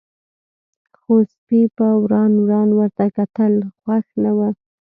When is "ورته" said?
2.79-3.05